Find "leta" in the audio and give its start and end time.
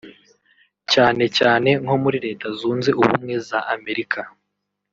2.25-2.47